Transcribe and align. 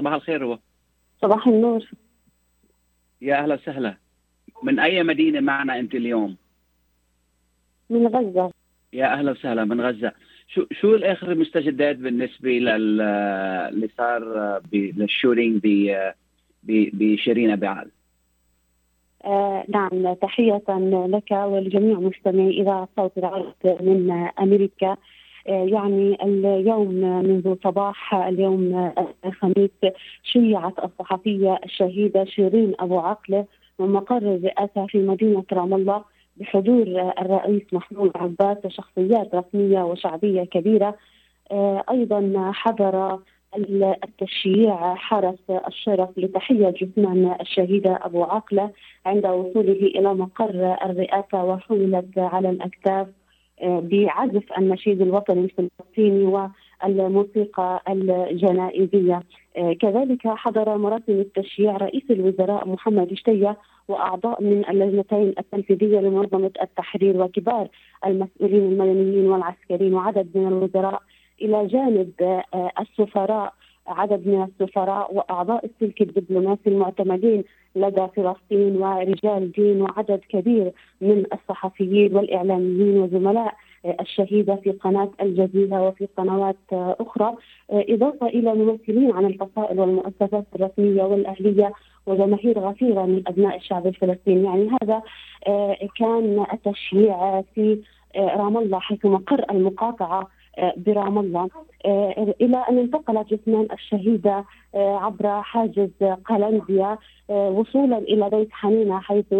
صباح 0.00 0.12
الخير 0.12 0.44
هو. 0.44 0.58
صباح 1.22 1.46
النور. 1.48 1.90
يا 3.22 3.36
أهلا 3.42 3.54
وسهلا. 3.54 3.96
من 4.62 4.78
أي 4.78 5.02
مدينة 5.02 5.40
معنا 5.40 5.78
أنت 5.78 5.94
اليوم؟ 5.94 6.36
من 7.90 8.06
غزة. 8.06 8.50
يا 8.92 9.12
أهلا 9.12 9.30
وسهلا 9.30 9.64
من 9.64 9.80
غزة. 9.80 10.12
شو 10.48 10.66
شو 10.80 10.94
الآخر 10.94 11.32
المستجدات 11.32 11.96
بالنسبة 11.96 12.50
لل 12.50 13.00
اللي 13.00 13.88
صار 13.98 14.22
للشورينج 14.72 15.60
ب- 15.64 16.10
بشيرين 16.92 17.50
ابي 17.50 17.66
عال 17.66 17.90
آه 19.24 19.64
نعم 19.68 20.14
تحية 20.14 20.62
لك 20.68 21.30
ولجميع 21.30 21.98
مستمعي 22.00 22.60
إذاعة 22.62 22.88
صوت 22.96 23.18
العرب 23.18 23.54
من 23.64 24.10
أمريكا. 24.40 24.86
آه 24.92 24.96
يعني 25.46 26.18
اليوم 26.22 26.94
منذ 27.24 27.54
صباح 27.64 28.14
اليوم 28.14 28.92
الخميس 29.24 29.70
شيعت 30.22 30.74
الصحفية 30.84 31.60
الشهيدة 31.64 32.24
شيرين 32.24 32.72
أبو 32.80 32.98
عقلة 32.98 33.44
من 33.78 33.92
مقر 33.92 34.16
الرئاسة 34.16 34.86
في 34.86 34.98
مدينة 34.98 35.44
رام 35.52 35.74
الله 35.74 36.04
بحضور 36.36 37.12
الرئيس 37.20 37.62
محمود 37.72 38.10
عباس 38.14 38.56
وشخصيات 38.64 39.34
رسمية 39.34 39.82
وشعبية 39.82 40.44
كبيرة. 40.44 40.94
آه 41.52 41.84
أيضا 41.90 42.50
حضر 42.54 43.18
التشييع 44.04 44.94
حرس 44.94 45.50
الشرف 45.68 46.18
لتحية 46.18 46.70
جثمان 46.70 47.36
الشهيدة 47.40 47.98
أبو 48.02 48.22
عقلة 48.22 48.70
عند 49.06 49.26
وصوله 49.26 49.72
إلى 49.72 50.14
مقر 50.14 50.76
الرئاسة 50.84 51.44
وحملت 51.44 52.18
على 52.18 52.50
الأكتاف 52.50 53.06
آه، 53.06 53.19
بعزف 53.62 54.52
النشيد 54.58 55.02
الوطني 55.02 55.40
الفلسطيني 55.40 56.50
والموسيقى 56.84 57.82
الجنائزية. 57.88 59.22
آه، 59.56 59.72
كذلك 59.72 60.26
حضر 60.26 60.78
مراسم 60.78 61.12
التشييع 61.12 61.76
رئيس 61.76 62.02
الوزراء 62.10 62.68
محمد 62.68 63.14
شتية 63.14 63.56
وأعضاء 63.88 64.42
من 64.42 64.68
اللجنتين 64.68 65.34
التنفيذية 65.38 66.00
لمنظمة 66.00 66.50
التحرير 66.62 67.22
وكبار 67.22 67.68
المسؤولين 68.06 68.72
المدنيين 68.72 69.26
والعسكريين 69.30 69.94
وعدد 69.94 70.28
من 70.34 70.48
الوزراء 70.48 71.02
إلى 71.42 71.66
جانب 71.66 72.12
آه، 72.54 72.70
السفراء 72.80 73.54
عدد 73.86 74.26
من 74.26 74.42
السفراء 74.42 75.14
وأعضاء 75.14 75.64
السلك 75.64 76.02
الدبلوماسي 76.02 76.60
المعتمدين 76.66 77.44
لدى 77.76 78.06
فلسطين 78.16 78.76
ورجال 78.76 79.52
دين 79.52 79.82
وعدد 79.82 80.20
كبير 80.28 80.72
من 81.00 81.24
الصحفيين 81.32 82.16
والإعلاميين 82.16 82.98
وزملاء 82.98 83.54
الشهيده 84.00 84.56
في 84.56 84.70
قناة 84.70 85.10
الجزيرة 85.22 85.88
وفي 85.88 86.08
قنوات 86.16 86.56
أخرى. 86.72 87.36
آه، 87.70 87.84
إضافة 87.88 88.26
إلى 88.26 88.54
ممثلين 88.54 89.12
عن 89.12 89.26
الفصائل 89.26 89.80
والمؤسسات 89.80 90.46
الرسمية 90.54 91.02
والأهلية 91.02 91.72
وجماهير 92.06 92.58
غفيرة 92.58 93.06
من 93.06 93.22
أبناء 93.26 93.56
الشعب 93.56 93.86
الفلسطيني. 93.86 94.44
يعني 94.44 94.70
هذا 94.82 95.02
آه، 95.46 95.76
كان 95.98 96.46
التشييع 96.52 97.42
في 97.54 97.78
آه، 98.16 98.36
رام 98.36 98.56
الله 98.56 98.78
حيث 98.78 99.06
مقر 99.06 99.44
المقاطعة 99.50 100.20
آه، 100.20 100.26
برام 100.76 101.18
الله. 101.18 101.48
آه، 101.86 102.34
إلى 102.40 102.56
أن 102.70 102.78
انتقلت 102.78 103.34
جثمان 103.34 103.68
الشهيدة 103.72 104.44
آه، 104.74 104.96
عبر 104.96 105.40
حاجز 105.42 105.90
قلنديا 106.24 106.98
آه، 107.30 107.50
وصولا 107.50 107.98
إلى 107.98 108.30
بيت 108.30 108.48
حنينة 108.52 109.00
حيث 109.00 109.34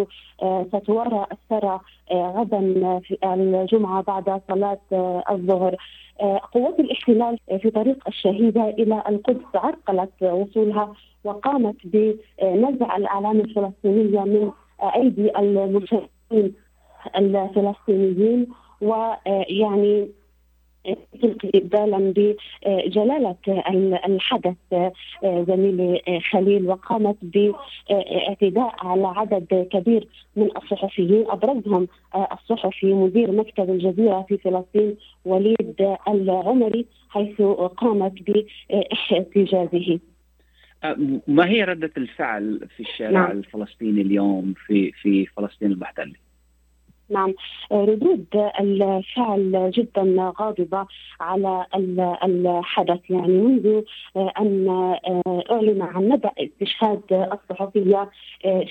ستوارى 0.69 1.27
الثرى 1.33 1.81
غدا 2.13 2.61
في 2.99 3.17
الجمعة 3.25 4.03
بعد 4.03 4.41
صلاة 4.49 4.79
آه، 4.93 5.23
الظهر. 5.31 5.77
قوات 6.53 6.81
الاحتلال 6.81 7.39
في 7.63 7.71
طريق 7.71 8.09
الشهيدة 8.09 8.69
إلى 8.69 9.03
القدس 9.09 9.45
عرقلت 9.55 10.23
وصولها 10.23 10.93
وقامت 11.25 11.77
بنزع 11.85 12.97
الأعلام 12.97 13.41
الفلسطينية 13.41 14.21
من 14.21 14.51
أيدي 14.95 15.39
المشاهدين 15.39 16.55
الفلسطينيين. 17.17 18.47
ويعني 18.81 20.09
تلقي 21.23 21.61
بالا 21.61 22.13
بجلاله 22.17 23.37
الحدث 24.07 24.57
زميلي 25.25 26.21
خليل 26.31 26.67
وقامت 26.67 27.17
باعتداء 27.23 28.75
على 28.79 29.07
عدد 29.07 29.69
كبير 29.73 30.09
من 30.37 30.49
الصحفيين 30.57 31.25
أبرزهم 31.29 31.89
الصحفي 32.33 32.95
مدير 32.95 33.33
مكتب 33.33 33.71
الجزيرة 33.71 34.27
في 34.29 34.39
فلسطين 34.39 34.97
وليد 35.25 35.97
العمري 36.09 36.87
حيث 37.09 37.43
قامت 37.77 38.13
باحتجازه. 38.23 39.99
ما 41.29 41.49
هي 41.49 41.65
ردة 41.65 41.91
الفعل 41.97 42.69
في 42.77 42.83
الشارع 42.83 43.11
نعم. 43.11 43.31
الفلسطيني 43.31 44.01
اليوم 44.01 44.55
في 44.67 44.93
في 44.93 45.27
فلسطين 45.27 45.73
المحتلة؟ 45.73 46.30
نعم. 47.11 47.35
ردود 47.73 48.27
الفعل 48.61 49.71
جدا 49.75 50.33
غاضبة 50.41 50.87
على 51.21 51.67
ال- 51.75 52.17
الحدث. 52.25 53.11
يعني 53.11 53.29
منذ 53.39 53.83
أن 54.17 54.69
أعلن 55.51 55.83
عن 55.83 56.09
نبأ 56.09 56.31
استشهاد 56.39 57.01
الصحفية 57.33 58.11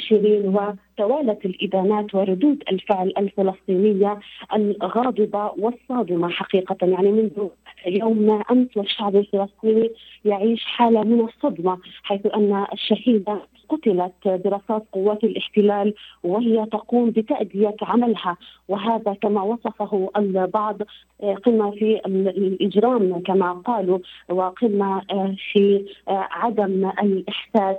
شيرين 0.07 0.47
وتوالت 0.47 1.45
الإدانات 1.45 2.16
وردود 2.16 2.63
الفعل 2.72 3.13
الفلسطينية 3.17 4.19
الغاضبة 4.55 5.51
والصادمة 5.59 6.29
حقيقة. 6.29 6.78
يعني 6.81 7.11
منذ 7.11 7.47
يوم 7.85 8.41
أمس 8.51 8.78
والشعب 8.78 9.16
الفلسطيني 9.16 9.90
يعيش 10.25 10.66
حالة 10.66 11.03
من 11.03 11.22
الصدمة 11.28 11.78
حيث 12.03 12.25
أن 12.25 12.66
الشهيدة 12.73 13.41
قتلت 13.69 14.13
برصاص 14.25 14.81
قوات 14.91 15.23
الاحتلال 15.23 15.94
وهي 16.23 16.66
تقوم 16.66 17.09
بتأدية 17.09 17.75
عملها 17.81 18.38
وهذا 18.67 19.13
كما 19.22 19.41
وصفه 19.44 20.09
البعض 20.17 20.78
آه، 21.23 21.34
قمة 21.35 21.72
في 21.72 22.01
ال- 22.06 22.28
الإجرام 22.38 23.22
كما 23.22 23.51
قالوا 23.53 24.00
وقمة 24.29 25.01
آه، 25.11 25.35
في 25.53 25.85
آه، 26.07 26.28
عدم 26.31 26.91
الإحساس 27.03 27.78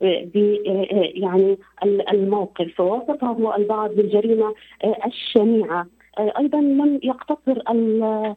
ب 0.00 0.36
يعني 1.14 1.58
ال- 1.84 2.10
الموقف. 2.10 2.80
ووصفه 2.80 3.56
البعض 3.56 3.90
بالجريمة 3.90 4.54
الشنيعة. 5.06 5.86
أيضا 6.18 6.60
لم 6.60 7.00
يقتصر 7.02 7.62
ال- 7.70 8.34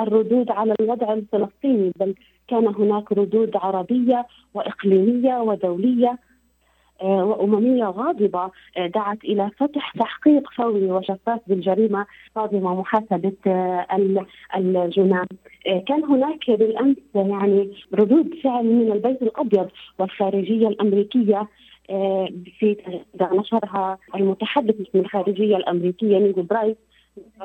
الردود 0.00 0.50
على 0.50 0.74
الوضع 0.80 1.12
الفلسطيني 1.12 1.92
بل 1.96 2.14
كان 2.48 2.66
هناك 2.66 3.12
ردود 3.12 3.50
عربية 3.56 4.26
وإقليمية 4.54 5.40
ودولية 5.40 6.18
آه، 7.02 7.24
وأممية 7.24 7.84
غاضبة 7.84 8.50
آه، 8.76 8.86
دعت 8.86 9.24
إلى 9.24 9.50
فتح 9.58 9.92
تحقيق 9.98 10.50
فوري 10.56 10.90
وشفاف 10.92 11.40
بالجريمة 11.46 12.06
صادمة 12.34 12.80
محاسبة 12.80 13.32
ال- 13.94 14.26
الجناة 14.56 15.26
آه، 15.66 15.78
كان 15.88 16.04
هناك 16.04 16.50
بالأمس 16.50 16.96
يعني 17.14 17.70
ردود 17.94 18.34
فعل 18.44 18.64
من 18.64 18.92
البيت 18.92 19.22
الأبيض 19.22 19.68
والخارجية 19.98 20.68
الأمريكية 20.68 21.48
في 22.58 22.76
نشرها 23.32 23.98
المتحدث 24.14 24.74
باسم 24.76 24.98
الخارجية 24.98 25.56
الأمريكية 25.56 26.18
نيد 26.18 26.32
برايس. 26.32 26.76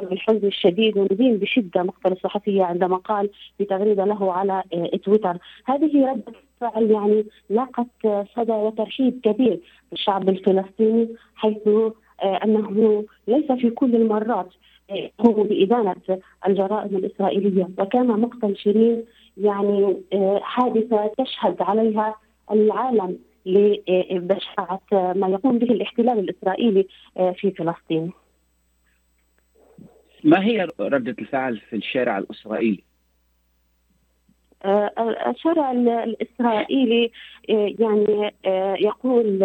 بالحزن 0.02 0.48
الشديد 0.48 0.98
وندين 0.98 1.38
بشدة 1.38 1.84
مقتل 1.84 2.12
الصحفية 2.12 2.64
عندما 2.64 2.98
قال 2.98 3.30
في 3.58 3.66
تغريدة 3.66 4.06
له 4.06 4.34
على 4.34 4.64
آه، 4.74 4.98
تويتر 5.04 5.38
هذه 5.66 6.12
رده 6.12 6.34
فعل 6.62 6.92
يعني 6.92 7.26
لاقت 7.50 7.88
آه، 8.06 8.26
صدى 8.36 8.52
وترحيب 8.52 9.20
كبير 9.24 9.60
الشعب 9.94 10.30
الفلسطيني 10.30 11.08
حيث 11.36 11.68
آه، 11.68 11.94
أنه 12.44 13.06
ليس 13.28 13.52
في 13.52 13.70
كل 13.70 13.96
المرات 13.96 14.50
آه، 14.90 14.94
يقوم 15.20 15.48
بإدانة 15.48 15.96
الجرائم 16.48 16.96
الإسرائيلية 16.96 17.70
وكان 17.80 18.08
مقتل 18.08 18.58
شيرين 18.58 19.04
يعني 19.38 19.98
آه، 20.14 20.40
حادثة 20.44 21.12
تشهد 21.18 21.62
عليها 21.62 22.16
العالم 22.52 23.18
لبشاعة 23.46 24.82
آه، 24.94 25.14
ما 25.14 25.28
يقوم 25.28 25.60
به 25.60 25.68
الاحتلال 25.68 26.20
الإسرائيلي 26.20 26.88
آه، 27.18 27.32
في 27.32 27.52
فلسطين. 27.52 28.12
ما 30.26 30.44
هي 30.46 30.68
ردة 30.80 31.16
الفعل 31.20 31.58
في 31.58 31.76
الشارع 31.76 32.18
الإسرائيلي؟ 32.18 32.84
آه، 34.66 34.92
الشارع 35.30 35.72
ال- 35.72 35.90
الإسرائيلي 35.90 37.12
آه، 37.50 37.74
يعني 37.80 38.34
آه، 38.46 38.76
يقول 38.80 39.38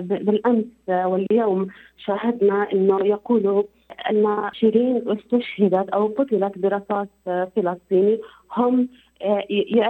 بالأمس 0.00 0.64
واليوم 0.88 1.68
شاهدنا 1.98 2.72
أنه 2.72 3.06
يقولوا 3.06 3.62
أن 4.10 4.50
شيرين 4.52 5.02
استشهدت 5.08 5.88
أو 5.88 6.06
قتلت 6.06 6.58
برصاص 6.58 7.08
فلسطيني 7.56 8.18
هم 8.56 8.88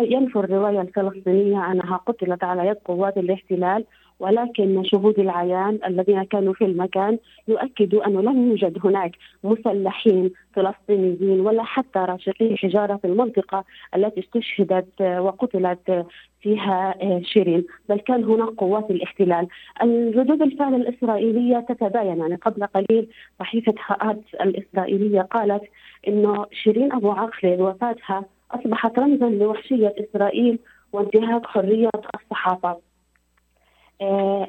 ينفوا 0.03 0.43
الرواية 0.45 0.81
الفلسطينية 0.81 1.73
أنها 1.73 1.97
قتلت 1.97 2.45
على 2.45 2.67
يد 2.67 2.77
قوات 2.77 3.17
الاحتلال 3.17 3.85
ولكن 4.23 4.85
شهود 4.85 5.19
العيان 5.19 5.79
الذين 5.87 6.23
كانوا 6.23 6.53
في 6.53 6.65
المكان 6.65 7.19
يؤكدوا 7.49 8.07
أنه 8.07 8.23
لم 8.23 8.49
يوجد 8.49 8.79
هناك 8.85 9.13
مسلحين 9.45 10.31
فلسطينيين 10.53 11.41
ولا 11.41 11.63
حتى 11.63 11.99
راشقي 11.99 12.57
حجارة 12.57 12.97
في 12.97 13.07
المنطقة 13.07 13.65
التي 13.97 14.21
استشهدت 14.21 15.01
آه، 15.01 15.23
وقتلت 15.23 15.91
آه، 15.91 16.07
فيها 16.41 16.95
شيرين. 17.23 17.65
بل 17.89 17.99
كان 17.99 18.25
هناك 18.25 18.49
قوات 18.49 18.91
الاحتلال. 18.91 19.47
الردود 19.83 20.43
الفعل 20.43 20.75
الإسرائيلية 20.75 21.67
تتباين. 21.69 22.19
يعني 22.19 22.35
قبل 22.35 22.67
قليل 22.67 23.09
صحيفة 23.41 23.75
هآت 23.87 24.21
الإسرائيلية 24.41 25.21
قالت 25.21 25.63
أنه 26.09 26.47
شيرين 26.53 26.93
أبو 26.93 27.11
عقل 27.11 27.63
وفاتها 27.63 28.25
أصبحت 28.51 28.99
رمزا 28.99 29.27
لوحشية 29.27 29.95
إسرائيل 29.99 30.59
وانتهاك 30.93 31.47
حرية 31.47 31.91
الصحافة. 32.15 32.69
آه، 32.69 32.92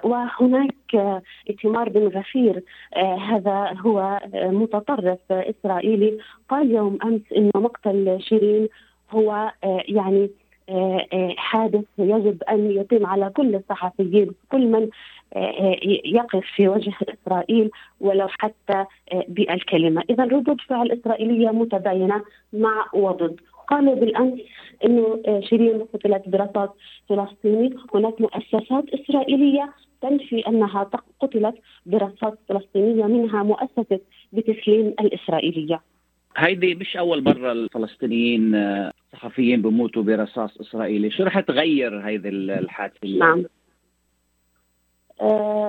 وهناك 0.03 1.19
ائتمار 1.49 1.89
بن 1.89 2.07
غفير 2.07 2.63
آه، 2.95 3.15
هذا 3.15 3.73
هو 3.79 4.19
متطرف 4.35 5.19
إسرائيلي. 5.31 6.17
قال 6.49 6.71
يوم 6.71 6.97
أمس 7.03 7.21
انه 7.37 7.51
مقتل 7.55 8.17
شيرين 8.21 8.67
هو 9.11 9.51
آه، 9.63 9.83
يعني 9.87 10.29
حادث 11.37 11.85
يجب 11.97 12.43
أن 12.43 12.71
يتم 12.71 13.05
على 13.05 13.29
كل 13.29 13.55
الصحفيين 13.55 14.31
كل 14.51 14.67
من 14.67 14.89
يقف 16.05 16.45
في 16.55 16.67
وجه 16.67 16.93
إسرائيل 17.01 17.71
ولو 18.01 18.27
حتى 18.27 18.85
بالكلمة، 19.27 20.03
اذا 20.09 20.23
ردود 20.23 20.61
فعل 20.61 20.91
إسرائيلية 20.91 21.49
متباينة 21.49 22.21
مع 22.53 22.85
وضد، 22.93 23.39
قالوا 23.67 23.95
بالأمس 23.95 24.39
إنه 24.85 25.21
آه، 25.27 25.39
شيرين 25.39 25.81
قتلت 25.93 26.29
برصاص 26.29 26.69
فلسطيني، 27.09 27.75
هناك 27.93 28.21
مؤسسات 28.21 28.85
إسرائيلية 28.93 29.73
تنفي 30.01 30.47
أنها 30.47 30.89
قتلت 31.19 31.55
برصاص 31.85 32.33
فلسطينية 32.49 33.05
منها 33.05 33.43
مؤسسة 33.43 33.99
بتسليم 34.33 34.93
الإسرائيلية. 34.99 35.81
هيدي 36.37 36.75
مش 36.75 36.97
أول 36.97 37.23
مرة 37.23 37.51
الفلسطينيين 37.51 38.55
آه، 38.55 38.91
صحفيين 39.13 39.61
بموتوا 39.61 40.03
برصاص 40.03 40.57
إسرائيلي، 40.61 41.11
شو 41.11 41.23
رح 41.23 41.39
تغير 41.39 41.99
هذه 41.99 42.29
الحادثة؟ 42.29 43.17
نعم 43.19 43.45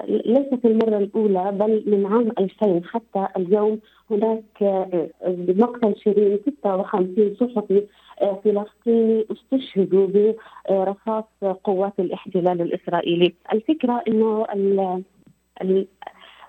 ليست 0.08 0.64
المرة 0.64 0.98
الأولى 0.98 1.52
بل 1.52 1.82
من 1.86 2.06
عام 2.06 2.32
2000 2.38 2.80
حتى 2.88 3.28
اليوم 3.36 3.80
هناك 4.10 4.62
آه 4.62 5.08
بمقتل 5.26 5.94
شيرين 5.96 6.38
56 6.62 7.36
صحفي 7.40 7.86
آه 8.22 8.40
فلسطيني 8.44 9.26
استشهدوا 9.32 10.32
برصاص 10.70 11.24
قوات 11.64 11.92
الاحتلال 11.98 12.60
الإسرائيلي. 12.60 13.34
الفكرة 13.52 14.02
أنه 14.08 14.46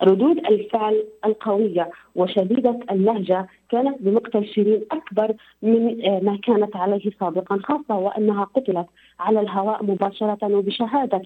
ردود 0.03 0.37
الفعل 0.37 1.03
القوية 1.25 1.89
وشديدة 2.15 2.79
اللهجة 2.91 3.47
كانت 3.69 4.01
بمقتل 4.01 4.45
شيرين 4.45 4.85
أكبر 4.91 5.33
من 5.61 6.05
آه، 6.05 6.19
ما 6.19 6.37
كانت 6.43 6.75
عليه 6.75 7.11
سابقا 7.19 7.59
خاصة 7.63 7.97
وأنها 7.97 8.43
قتلت 8.43 8.87
على 9.19 9.39
الهواء 9.39 9.83
مباشرة 9.83 10.55
وبشهادة 10.55 11.21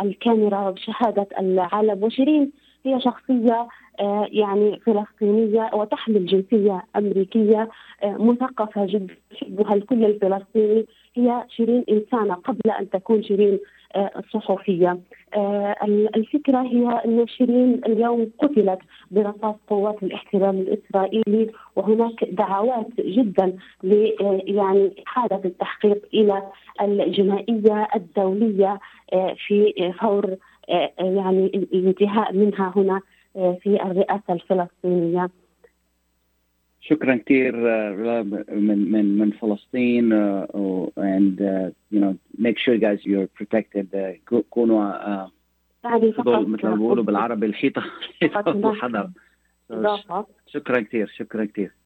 الكاميرا 0.00 0.68
وبشهادة 0.68 1.28
العالم. 1.40 2.04
وشيرين 2.04 2.52
هي 2.84 3.00
شخصية 3.00 3.68
آه، 4.00 4.28
يعني 4.32 4.80
فلسطينية 4.80 5.70
وتحمل 5.74 6.26
جنسية 6.26 6.82
أمريكية 6.96 7.68
آه، 8.02 8.16
مثقفة 8.18 8.86
جدا 8.86 9.14
يحبها 9.32 9.74
الكل 9.74 10.04
الفلسطيني. 10.04 10.86
هي 11.14 11.44
شيرين 11.48 11.84
إنسانة 11.90 12.34
قبل 12.34 12.70
أن 12.80 12.90
تكون 12.90 13.22
شيرين 13.22 13.58
آه، 13.96 14.10
الفكرة 16.16 16.62
هي 16.62 17.02
أن 17.04 17.26
شيرين 17.26 17.80
اليوم 17.86 18.30
قتلت 18.38 18.78
برصاص 19.10 19.54
قوات 19.68 20.02
الاحتلال 20.02 20.60
الإسرائيلي 20.60 21.50
وهناك 21.76 22.24
دعوات 22.24 22.86
جدا 23.00 23.56
يعني 24.44 24.94
إحالة 25.06 25.40
التحقيق 25.44 26.08
إلى 26.14 26.42
الجنائيه 26.80 27.88
الدولية 27.96 28.80
آه، 29.12 29.34
في 29.46 29.92
فور 30.00 30.36
يعني 30.98 31.46
الانتهاء 31.46 32.32
منها 32.32 32.72
هنا 32.76 33.00
في 33.34 33.82
الرئاسة 33.82 34.32
الفلسطينية. 34.32 35.30
شكرا 36.80 37.16
كثير 37.16 37.56
من 38.50 38.92
من 38.92 39.18
من 39.18 39.30
فلسطين 39.30 40.12
and 40.96 41.40
uh, 41.40 41.70
you 41.90 42.00
know 42.00 42.14
make 42.38 42.58
sure 42.58 42.76
guys 42.78 42.98
you're 43.04 43.28
protected 43.38 43.86
كونوا 44.50 44.92
uh, 45.26 45.30
مثل 45.84 46.66
ما 46.66 46.74
بيقولوا 46.74 47.04
بالعربي 47.04 47.46
الحيطة. 47.46 47.82
الحيطه 48.22 49.12
شكرا 50.46 50.80
كثير 50.80 51.06
شكرا 51.06 51.44
كثير. 51.44 51.72